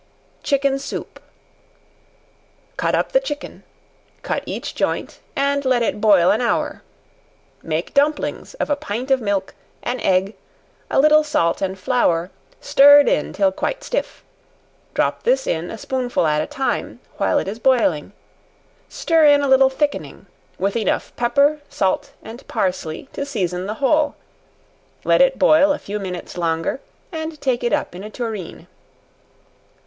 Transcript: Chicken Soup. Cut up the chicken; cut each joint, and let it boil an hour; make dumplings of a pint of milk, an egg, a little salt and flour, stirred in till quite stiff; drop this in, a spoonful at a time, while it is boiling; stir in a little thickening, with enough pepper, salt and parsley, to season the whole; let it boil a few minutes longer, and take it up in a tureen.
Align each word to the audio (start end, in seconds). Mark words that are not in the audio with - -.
Chicken 0.41 0.79
Soup. 0.79 1.19
Cut 2.75 2.95
up 2.95 3.11
the 3.11 3.19
chicken; 3.19 3.61
cut 4.23 4.41
each 4.47 4.73
joint, 4.73 5.19
and 5.35 5.63
let 5.63 5.83
it 5.83 6.01
boil 6.01 6.31
an 6.31 6.41
hour; 6.41 6.81
make 7.61 7.93
dumplings 7.93 8.55
of 8.55 8.71
a 8.71 8.75
pint 8.75 9.11
of 9.11 9.21
milk, 9.21 9.53
an 9.83 9.99
egg, 9.99 10.35
a 10.89 10.99
little 10.99 11.23
salt 11.23 11.61
and 11.61 11.77
flour, 11.77 12.31
stirred 12.59 13.07
in 13.07 13.31
till 13.31 13.51
quite 13.51 13.83
stiff; 13.83 14.23
drop 14.95 15.21
this 15.21 15.45
in, 15.45 15.69
a 15.69 15.77
spoonful 15.77 16.25
at 16.25 16.41
a 16.41 16.47
time, 16.47 16.99
while 17.17 17.37
it 17.37 17.47
is 17.47 17.59
boiling; 17.59 18.11
stir 18.89 19.25
in 19.27 19.43
a 19.43 19.47
little 19.47 19.69
thickening, 19.69 20.25
with 20.57 20.75
enough 20.75 21.15
pepper, 21.15 21.61
salt 21.69 22.13
and 22.23 22.47
parsley, 22.47 23.07
to 23.13 23.23
season 23.23 23.67
the 23.67 23.75
whole; 23.75 24.15
let 25.03 25.21
it 25.21 25.37
boil 25.37 25.71
a 25.71 25.77
few 25.77 25.99
minutes 25.99 26.39
longer, 26.39 26.81
and 27.11 27.39
take 27.39 27.63
it 27.63 27.71
up 27.71 27.93
in 27.93 28.03
a 28.03 28.09
tureen. 28.09 28.65